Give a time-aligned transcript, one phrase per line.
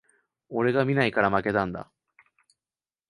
[0.49, 1.91] 俺が見ないから負けたんだ